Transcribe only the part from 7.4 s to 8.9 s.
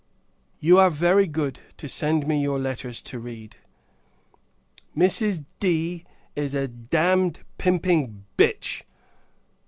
pimping bitch!